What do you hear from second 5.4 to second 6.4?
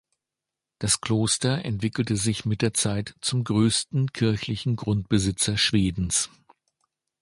Schwedens.